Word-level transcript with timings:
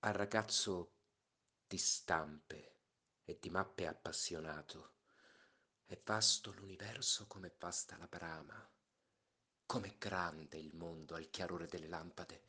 Al 0.00 0.12
ragazzo 0.12 0.92
di 1.66 1.78
stampe 1.78 2.82
e 3.24 3.38
di 3.40 3.50
mappe 3.50 3.86
appassionato 3.86 4.92
è 5.84 5.98
vasto 6.04 6.52
l'universo 6.52 7.26
come 7.26 7.52
vasta 7.58 7.96
la 7.96 8.06
brama, 8.06 8.70
com'è 9.64 9.96
grande 9.98 10.58
il 10.58 10.74
mondo 10.74 11.14
al 11.16 11.28
chiarore 11.30 11.66
delle 11.66 11.88
lampade 11.88 12.48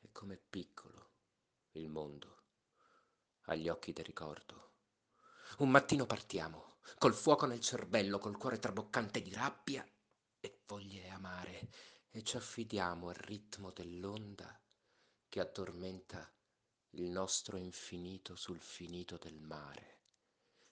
e 0.00 0.10
com'è 0.12 0.36
piccolo 0.36 1.12
il 1.72 1.88
mondo 1.88 2.42
agli 3.44 3.68
occhi 3.68 3.92
del 3.92 4.04
ricordo. 4.04 4.74
Un 5.58 5.70
mattino 5.70 6.06
partiamo, 6.06 6.80
col 6.98 7.14
fuoco 7.14 7.46
nel 7.46 7.60
cervello, 7.60 8.18
col 8.18 8.36
cuore 8.36 8.58
traboccante 8.58 9.22
di 9.22 9.32
rabbia 9.32 9.88
e 10.40 10.60
voglie 10.66 11.08
amare, 11.08 11.70
e 12.10 12.22
ci 12.24 12.36
affidiamo 12.36 13.08
al 13.08 13.14
ritmo 13.14 13.70
dell'onda 13.70 14.60
che 15.28 15.40
addormenta 15.40 16.30
il 16.90 17.04
nostro 17.04 17.56
infinito 17.56 18.36
sul 18.36 18.60
finito 18.60 19.18
del 19.18 19.38
mare. 19.40 19.94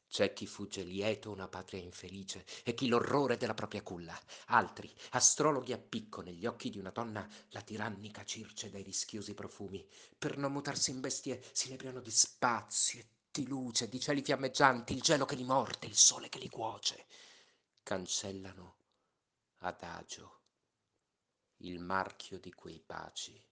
C'è 0.09 0.33
chi 0.33 0.47
fugge 0.47 0.85
lieto 0.85 1.31
una 1.31 1.49
patria 1.49 1.81
infelice 1.81 2.47
e 2.63 2.73
chi 2.73 2.87
l'orrore 2.87 3.37
della 3.37 3.55
propria 3.55 3.83
culla. 3.83 4.17
Altri, 4.47 4.95
astrologhi 5.11 5.73
a 5.73 5.79
picco 5.79 6.21
negli 6.21 6.47
occhi 6.47 6.71
di 6.71 6.79
una 6.79 6.91
donna, 6.91 7.29
la 7.49 7.63
tirannica 7.63 8.25
circe 8.25 8.71
dai 8.71 8.83
rischiosi 8.83 9.35
profumi. 9.35 9.85
Per 10.17 10.39
non 10.39 10.53
mutarsi 10.53 10.93
in 10.93 11.01
bestie 11.01 11.43
si 11.53 11.69
lebriano 11.69 12.01
di 12.01 12.13
spazio 12.13 13.01
e 13.01 13.09
di 13.31 13.47
luce, 13.49 13.89
di 13.89 13.99
cieli 13.99 14.23
fiammeggianti, 14.23 14.93
il 14.93 15.03
gelo 15.03 15.25
che 15.25 15.35
li 15.35 15.43
morde, 15.43 15.89
il 15.89 15.97
sole 15.97 16.29
che 16.29 16.39
li 16.39 16.49
cuoce. 16.49 17.07
Cancellano 17.83 18.77
adagio 19.59 20.43
il 21.59 21.81
marchio 21.81 22.39
di 22.39 22.53
quei 22.53 22.81
baci 22.85 23.43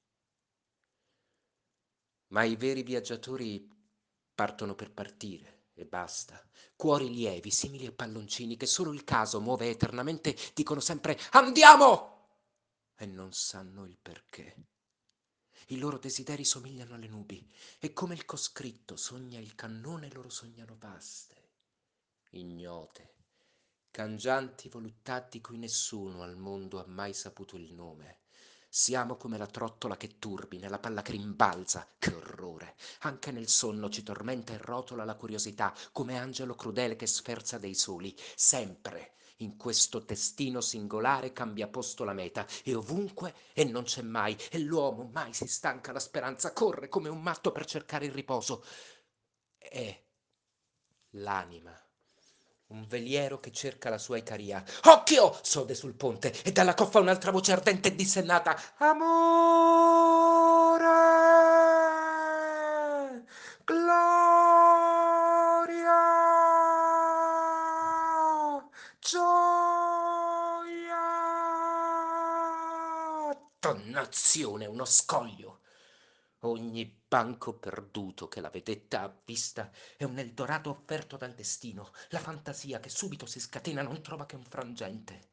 ma 2.32 2.45
i 2.45 2.56
veri 2.56 2.82
viaggiatori 2.82 3.68
partono 4.34 4.75
per 4.75 4.92
partire 4.92 5.66
e 5.75 5.84
basta. 5.84 6.42
Cuori 6.77 7.11
lievi, 7.11 7.50
simili 7.50 7.86
a 7.86 7.92
palloncini 7.92 8.56
che 8.56 8.66
solo 8.66 8.92
il 8.92 9.05
caso 9.05 9.41
muove 9.41 9.69
eternamente, 9.69 10.36
dicono 10.55 10.80
sempre 10.80 11.19
andiamo! 11.33 12.11
E 12.97 13.06
non 13.06 13.33
sanno 13.33 13.84
il 13.84 13.98
perché. 14.00 14.66
I 15.69 15.78
loro 15.78 15.98
desideri 15.98 16.44
somigliano 16.44 16.94
alle 16.94 17.08
nubi 17.08 17.50
e 17.78 17.92
come 17.92 18.14
il 18.14 18.24
coscritto 18.24 18.96
sogna 18.96 19.39
il 19.39 19.55
cannone, 19.55 20.11
loro 20.11 20.28
sognano 20.28 20.77
vaste, 20.78 21.50
ignote, 22.30 23.14
cangianti 23.91 24.69
voluttà 24.69 25.20
di 25.20 25.41
cui 25.41 25.58
nessuno 25.58 26.22
al 26.22 26.36
mondo 26.36 26.80
ha 26.80 26.86
mai 26.86 27.14
saputo 27.14 27.56
il 27.56 27.72
nome 27.72 28.22
siamo 28.75 29.17
come 29.17 29.37
la 29.37 29.47
trottola 29.47 29.98
che 29.98 30.17
turbina, 30.19 30.67
la 30.70 30.78
palla 30.78 31.03
che 31.03 31.12
rimbalza. 31.12 31.87
Che 31.98 32.15
orrore! 32.15 32.75
Anche 33.01 33.31
nel 33.31 33.47
sonno 33.47 33.91
ci 33.91 34.03
tormenta 34.03 34.55
e 34.55 34.56
rotola 34.56 35.05
la 35.05 35.14
curiosità, 35.14 35.75
come 35.92 36.19
angelo 36.19 36.55
crudele 36.55 36.97
che 36.97 37.06
sferza 37.06 37.59
dei 37.59 37.75
soli. 37.75 38.17
Sempre 38.34 39.17
in 39.37 39.59
questo 39.59 39.98
destino 39.98 40.62
singolare 40.62 41.34
cambia 41.34 41.69
posto 41.69 42.05
la 42.05 42.14
meta, 42.14 42.47
e 42.64 42.75
ovunque 42.75 43.34
e 43.53 43.64
non 43.64 43.83
c'è 43.83 44.01
mai, 44.01 44.39
e 44.51 44.59
l'uomo 44.61 45.11
mai 45.12 45.34
si 45.34 45.47
stanca 45.47 45.92
la 45.92 46.01
speranza, 46.01 46.55
corre 46.55 46.89
come 46.89 47.11
un 47.11 47.20
matto 47.20 47.53
per 47.53 47.67
cercare 47.67 48.07
il 48.07 48.12
riposo. 48.12 48.64
È 49.59 50.03
l'anima 51.11 51.79
un 52.73 52.87
veliero 52.89 53.39
che 53.39 53.53
cerca 53.53 53.91
la 53.91 53.98
sua 53.98 54.17
Icaria. 54.17 54.65
Occhio! 54.84 55.39
sode 55.42 55.75
sul 55.75 55.95
ponte 55.95 56.33
e 56.42 56.53
dalla 56.53 56.75
coffa 56.75 56.98
un'altra 57.01 57.31
voce 57.31 57.53
ardente 57.53 57.89
e 57.89 57.95
dissennata. 57.95 58.56
Amore! 58.79 59.20
Gloria! 63.64 64.81
Gioia! 69.01 70.30
Dannazione, 73.61 74.67
uno 74.67 74.85
scoglio! 74.86 75.61
Ogni 76.45 76.85
banco 77.08 77.57
perduto 77.57 78.27
che 78.27 78.41
la 78.41 78.51
vedetta 78.51 79.03
ha 79.03 79.23
vista 79.25 79.70
è 79.97 80.03
un 80.03 80.19
Eldorado 80.19 80.70
offerto 80.70 81.17
dal 81.17 81.35
destino. 81.35 81.92
La 82.11 82.19
fantasia 82.19 82.80
che 82.80 82.89
subito 82.89 83.27
si 83.27 83.39
scatena 83.39 83.83
non 83.83 84.03
trova 84.03 84.27
che 84.27 84.35
un 84.35 84.45
frangente 84.45 85.31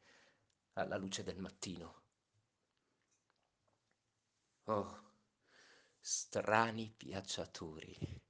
alla 0.74 0.96
luce 0.96 1.24
del 1.24 1.38
mattino. 1.38 2.02
Oh, 4.64 5.14
strani 5.98 6.94
viaggiatori, 6.96 8.22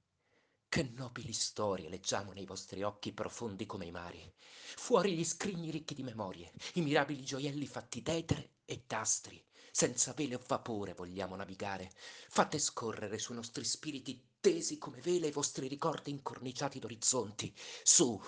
che 0.67 0.83
nobili 0.83 1.33
storie 1.33 1.87
leggiamo 1.87 2.33
nei 2.33 2.45
vostri 2.45 2.81
occhi 2.81 3.13
profondi 3.13 3.67
come 3.67 3.85
i 3.85 3.91
mari. 3.91 4.33
Fuori 4.37 5.15
gli 5.15 5.23
scrigni 5.23 5.69
ricchi 5.69 5.93
di 5.93 6.01
memorie, 6.01 6.51
i 6.73 6.81
mirabili 6.81 7.23
gioielli 7.23 7.67
fatti 7.67 8.01
d'etere 8.01 8.55
e 8.65 8.83
d'astri 8.87 9.45
senza 9.71 10.11
vele 10.13 10.35
o 10.35 10.43
vapore 10.45 10.93
vogliamo 10.93 11.35
navigare. 11.35 11.91
Fate 11.95 12.59
scorrere 12.59 13.17
sui 13.17 13.35
nostri 13.35 13.63
spiriti 13.63 14.33
tesi 14.39 14.77
come 14.77 14.99
vele 15.01 15.27
i 15.27 15.31
vostri 15.31 15.67
ricordi 15.67 16.11
incorniciati 16.11 16.79
d'orizzonti. 16.79 17.55
Su, 17.83 18.21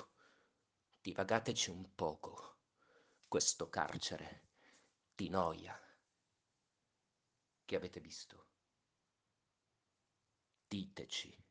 divagateci 1.02 1.70
un 1.70 1.94
poco 1.94 2.58
questo 3.28 3.70
carcere 3.70 4.48
di 5.14 5.28
noia 5.30 5.78
che 7.66 7.76
avete 7.76 8.00
visto. 8.00 8.48
Diteci. 10.68 11.42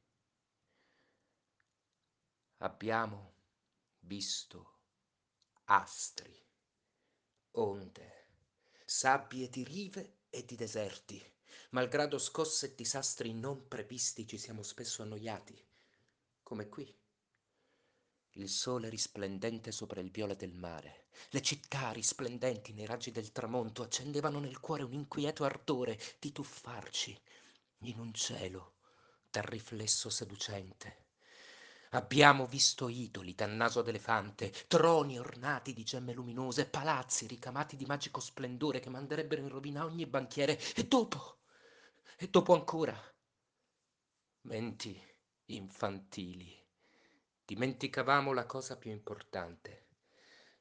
Abbiamo 2.59 3.35
visto 4.01 4.79
astri, 5.65 6.33
onde, 7.53 8.22
sabbie 8.93 9.49
di 9.49 9.65
rive 9.65 10.19
e 10.29 10.45
di 10.45 10.55
deserti. 10.55 11.21
Malgrado 11.71 12.19
scosse 12.19 12.67
e 12.67 12.75
disastri 12.75 13.33
non 13.33 13.67
previsti 13.67 14.27
ci 14.27 14.37
siamo 14.37 14.63
spesso 14.63 15.01
annoiati, 15.01 15.59
come 16.43 16.69
qui. 16.69 16.95
Il 18.33 18.51
sole 18.51 18.91
risplendente 18.91 19.73
sopra 19.73 20.01
il 20.01 20.11
viola 20.11 20.35
del 20.35 20.53
mare, 20.53 21.07
le 21.31 21.41
città 21.41 21.91
risplendenti 21.91 22.75
nei 22.75 22.85
raggi 22.85 23.11
del 23.11 23.33
tramonto 23.33 23.83
accendevano 23.83 24.39
nel 24.39 24.61
cuore 24.61 24.83
un 24.83 24.93
inquieto 24.93 25.45
ardore 25.45 25.99
di 26.19 26.31
tuffarci 26.31 27.19
in 27.85 27.99
un 27.99 28.13
cielo 28.13 28.75
dal 29.31 29.45
riflesso 29.45 30.11
seducente. 30.11 31.12
Abbiamo 31.95 32.47
visto 32.47 32.89
idoli 32.89 33.35
dal 33.35 33.51
naso 33.51 33.83
d'elefante, 33.83 34.51
troni 34.67 35.19
ornati 35.19 35.75
di 35.75 35.85
gemme 35.85 36.15
luminose, 36.15 36.67
palazzi 36.67 37.27
ricamati 37.27 37.77
di 37.77 37.85
magico 37.85 38.19
splendore 38.19 38.81
che 38.81 38.89
manderebbero 38.89 39.43
in 39.43 39.51
rovina 39.51 39.85
ogni 39.85 40.07
banchiere. 40.07 40.59
E 40.75 40.87
dopo, 40.87 41.41
e 42.17 42.29
dopo 42.29 42.55
ancora, 42.55 42.99
menti 44.43 44.99
infantili. 45.47 46.59
Dimenticavamo 47.45 48.33
la 48.33 48.47
cosa 48.47 48.79
più 48.79 48.91
importante. 48.91 49.89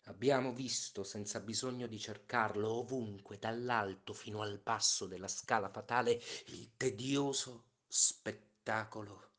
Abbiamo 0.06 0.52
visto, 0.52 1.06
senza 1.06 1.40
bisogno 1.40 1.88
di 1.88 1.98
cercarlo, 1.98 2.74
ovunque, 2.74 3.38
dall'alto 3.38 4.12
fino 4.12 4.42
al 4.42 4.60
basso 4.62 5.06
della 5.06 5.30
scala 5.30 5.70
fatale, 5.70 6.22
il 6.48 6.76
tedioso 6.76 7.68
spettacolo 7.88 9.31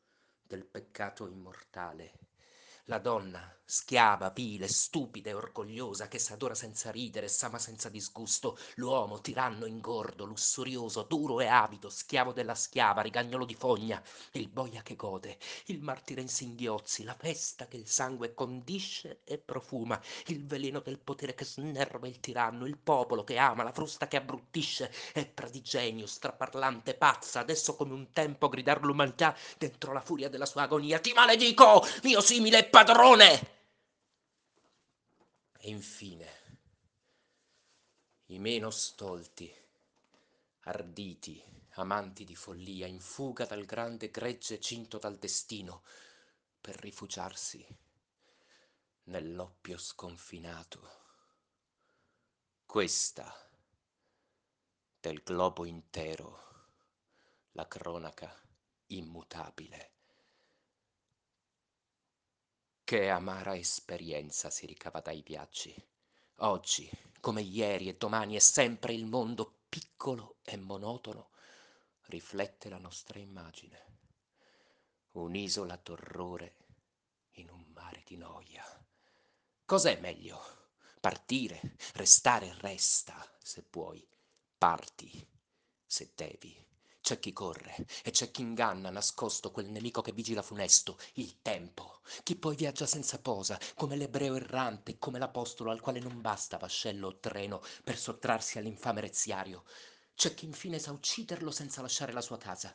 del 0.53 0.67
peccato 0.67 1.27
immortale. 1.29 2.13
La 2.87 2.98
donna, 2.98 3.53
schiava, 3.65 4.31
vile, 4.31 4.69
stupida 4.69 5.31
e 5.31 5.34
orgogliosa, 5.34 6.09
che 6.09 6.19
s'adora 6.19 6.54
senza 6.54 6.91
ridere 6.91 7.28
s'ama 7.28 7.59
senza 7.59 7.88
disgusto, 7.88 8.59
l'uomo, 8.75 9.20
tiranno, 9.20 9.66
ingordo, 9.66 10.25
lussurioso, 10.25 11.04
duro 11.04 11.41
e 11.41 11.47
avido, 11.47 11.88
schiavo 11.88 12.32
della 12.32 12.54
schiava, 12.54 13.00
rigagnolo 13.00 13.46
di 13.46 13.55
fogna, 13.55 14.02
il 14.32 14.49
boia 14.49 14.82
che 14.82 14.94
gode, 14.94 15.38
il 15.67 15.81
martire 15.81 16.20
in 16.20 16.29
singhiozzi, 16.29 17.05
la 17.05 17.14
festa 17.14 17.67
che 17.67 17.79
il 17.79 17.88
sangue 17.88 18.34
condisce 18.34 19.20
e 19.25 19.38
profuma, 19.38 19.99
il 20.26 20.44
veleno 20.44 20.81
del 20.81 20.99
potere 20.99 21.35
che 21.35 21.44
snerva 21.44 22.08
il 22.08 22.20
tiranno, 22.20 22.67
il 22.67 22.76
popolo 22.76 23.25
che 23.25 23.38
ama, 23.38 23.62
la 23.62 23.73
frusta 23.73 24.06
che 24.08 24.17
abbruttisce, 24.17 24.93
è 25.14 25.25
pradigenio, 25.26 26.06
straparlante, 26.06 26.94
pazza, 26.94 27.40
adesso 27.40 27.75
come 27.75 27.94
un 27.94 28.11
tempo 28.11 28.50
gridar 28.50 28.85
l'umanità 28.85 29.35
dentro 29.56 29.93
la 29.93 30.00
furia 30.00 30.28
della 30.28 30.46
sua 30.46 30.62
agonia, 30.62 30.99
ti 30.99 31.12
maledico, 31.14 31.82
mio 32.02 32.20
simile 32.20 32.69
padrone! 32.73 33.51
E 35.59 35.69
infine, 35.69 36.29
i 38.29 38.39
meno 38.39 38.71
stolti, 38.71 39.55
arditi, 40.61 41.45
amanti 41.73 42.25
di 42.25 42.35
follia, 42.35 42.87
in 42.87 42.99
fuga 42.99 43.45
dal 43.45 43.67
grande 43.67 44.11
gregge 44.11 44.59
cinto 44.59 44.97
dal 44.97 45.19
destino, 45.19 45.83
per 46.63 46.77
rifugiarsi 46.77 47.63
nell'oppio 49.05 49.77
sconfinato. 49.77 51.01
Questa 52.65 53.51
del 54.99 55.23
globo 55.23 55.67
intero, 55.67 56.71
la 57.51 57.69
cronaca 57.69 58.35
immutabile. 58.87 59.91
Che 62.93 63.09
amara 63.09 63.56
esperienza 63.56 64.50
si 64.50 64.67
ricava 64.67 65.00
dai 65.00 65.23
viaggi. 65.23 65.75
Oggi, 66.41 66.91
come 67.21 67.41
ieri 67.41 67.89
e 67.89 67.97
domani 67.97 68.37
e 68.37 68.41
sempre 68.41 68.93
il 68.93 69.06
mondo 69.06 69.61
piccolo 69.67 70.37
e 70.43 70.59
monotono 70.59 71.31
riflette 72.09 72.69
la 72.69 72.77
nostra 72.77 73.19
immagine. 73.19 74.00
Un'isola 75.12 75.81
d'orrore 75.83 76.56
in 77.37 77.49
un 77.49 77.65
mare 77.73 78.03
di 78.05 78.19
noia. 78.19 78.62
Cos'è 79.65 79.99
meglio? 79.99 80.38
Partire, 81.00 81.77
restare, 81.95 82.55
resta, 82.59 83.27
se 83.43 83.62
puoi. 83.62 84.06
Parti, 84.59 85.27
se 85.87 86.12
devi. 86.15 86.62
C'è 87.02 87.19
chi 87.19 87.32
corre 87.32 87.84
e 88.04 88.12
c'è 88.12 88.31
chi 88.31 88.43
inganna 88.43 88.88
nascosto 88.88 89.50
quel 89.50 89.69
nemico 89.69 90.02
che 90.02 90.12
vigila 90.12 90.40
funesto, 90.40 90.99
il 91.14 91.43
tempo. 91.43 91.99
Chi 92.22 92.37
poi 92.37 92.54
viaggia 92.54 92.87
senza 92.87 93.19
posa, 93.19 93.58
come 93.75 93.96
l'ebreo 93.96 94.37
errante, 94.37 95.00
come 95.00 95.19
l'apostolo 95.19 95.72
al 95.72 95.81
quale 95.81 95.99
non 95.99 96.20
basta 96.20 96.58
vascello 96.58 97.08
o 97.08 97.19
treno 97.19 97.60
per 97.82 97.99
sottrarsi 97.99 98.58
all'infame 98.58 99.00
reziario. 99.00 99.64
C'è 100.14 100.32
chi 100.32 100.44
infine 100.44 100.78
sa 100.78 100.93
ucciderlo 100.93 101.50
senza 101.50 101.82
lasciare 101.82 102.12
la 102.12 102.20
sua 102.20 102.38
casa. 102.38 102.72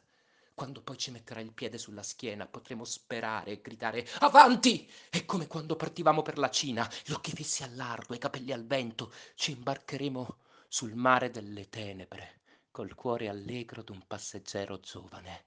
Quando 0.53 0.81
poi 0.81 0.97
ci 0.97 1.11
metterà 1.11 1.39
il 1.39 1.53
piede 1.53 1.77
sulla 1.77 2.03
schiena 2.03 2.47
potremo 2.47 2.83
sperare 2.83 3.51
e 3.51 3.61
gridare 3.61 4.05
avanti! 4.19 4.91
E 5.09 5.23
come 5.23 5.47
quando 5.47 5.77
partivamo 5.77 6.21
per 6.21 6.37
la 6.37 6.49
Cina, 6.49 6.85
gli 7.05 7.13
occhi 7.13 7.31
fissi 7.31 7.63
al 7.63 7.73
largo, 7.77 8.13
i 8.13 8.19
capelli 8.19 8.51
al 8.51 8.65
vento, 8.67 9.13
ci 9.35 9.51
imbarcheremo 9.51 10.37
sul 10.67 10.95
mare 10.95 11.31
delle 11.31 11.69
tenebre 11.69 12.41
col 12.77 12.93
cuore 12.93 13.27
allegro 13.27 13.81
d'un 13.81 14.05
passeggero 14.05 14.79
giovane. 14.79 15.45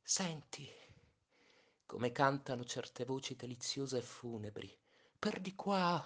Senti 0.00 0.66
come 1.84 2.12
cantano 2.12 2.64
certe 2.64 3.04
voci 3.04 3.36
deliziose 3.36 3.98
e 3.98 4.00
funebri. 4.00 4.74
Per 5.18 5.38
di 5.38 5.54
qua, 5.54 6.02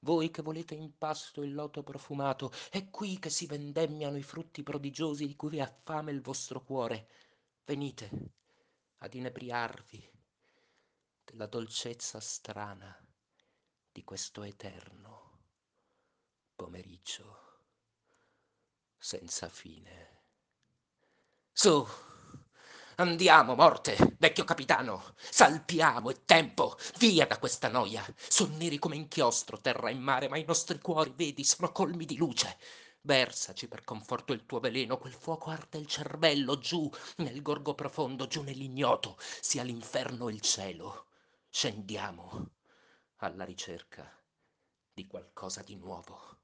voi 0.00 0.32
che 0.32 0.42
volete 0.42 0.74
in 0.74 0.98
pasto 0.98 1.42
il 1.42 1.54
loto 1.54 1.84
profumato, 1.84 2.50
è 2.72 2.90
qui 2.90 3.20
che 3.20 3.30
si 3.30 3.46
vendemmiano 3.46 4.16
i 4.16 4.24
frutti 4.24 4.64
prodigiosi 4.64 5.24
di 5.24 5.36
cui 5.36 5.60
ha 5.60 5.72
fame 5.84 6.10
il 6.10 6.20
vostro 6.20 6.64
cuore. 6.64 7.08
Venite 7.64 8.10
ad 8.98 9.14
inebriarvi 9.14 10.10
della 11.26 11.46
dolcezza 11.46 12.18
strana 12.18 12.92
di 13.92 14.02
questo 14.02 14.42
eterno 14.42 15.38
pomeriggio 16.56 17.51
senza 19.02 19.48
fine. 19.48 20.20
Su, 21.52 21.84
andiamo, 22.96 23.56
morte, 23.56 24.16
vecchio 24.16 24.44
capitano, 24.44 25.14
salpiamo, 25.16 26.08
è 26.10 26.24
tempo, 26.24 26.78
via 26.98 27.26
da 27.26 27.38
questa 27.38 27.66
noia. 27.68 28.04
Son 28.16 28.56
neri 28.56 28.78
come 28.78 28.94
inchiostro, 28.94 29.60
terra 29.60 29.90
e 29.90 29.94
mare, 29.94 30.28
ma 30.28 30.38
i 30.38 30.44
nostri 30.44 30.78
cuori, 30.78 31.12
vedi, 31.16 31.42
sono 31.42 31.72
colmi 31.72 32.04
di 32.04 32.16
luce. 32.16 32.56
Versaci 33.00 33.66
per 33.66 33.82
conforto 33.82 34.32
il 34.32 34.46
tuo 34.46 34.60
veleno, 34.60 34.98
quel 34.98 35.12
fuoco 35.12 35.50
arde 35.50 35.78
il 35.78 35.88
cervello, 35.88 36.58
giù 36.58 36.88
nel 37.16 37.42
gorgo 37.42 37.74
profondo, 37.74 38.28
giù 38.28 38.42
nell'ignoto, 38.42 39.16
sia 39.18 39.64
l'inferno 39.64 40.28
il 40.28 40.40
cielo. 40.40 41.08
Scendiamo 41.50 42.50
alla 43.16 43.44
ricerca 43.44 44.08
di 44.94 45.08
qualcosa 45.08 45.62
di 45.62 45.74
nuovo. 45.74 46.41